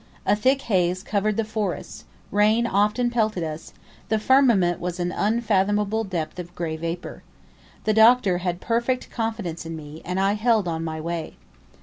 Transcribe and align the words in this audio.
A 0.25 0.35
thick 0.35 0.63
haze 0.63 1.03
covered 1.03 1.37
the 1.37 1.43
forests; 1.45 2.05
rain 2.31 2.65
often 2.65 3.11
pelted 3.11 3.43
us; 3.43 3.71
the 4.09 4.17
firmament 4.17 4.79
was 4.79 4.99
an 4.99 5.11
unfathomable 5.11 6.05
depth 6.05 6.39
of 6.39 6.55
grey 6.55 6.75
vapour. 6.75 7.21
The 7.83 7.93
Doctor 7.93 8.39
had 8.39 8.61
perfect 8.61 9.11
confidence 9.11 9.63
in 9.63 9.75
me, 9.75 10.01
and 10.03 10.19
I 10.19 10.33
held 10.33 10.67
on 10.67 10.83
my 10.83 10.99
way. 10.99 11.35